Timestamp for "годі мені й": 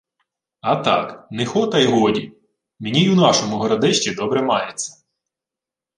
1.85-3.09